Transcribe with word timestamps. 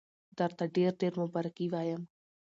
درته 0.37 0.63
ډېر 0.75 0.91
ډېر 1.01 1.13
مبارکي 1.23 1.67
وایم. 1.69 2.01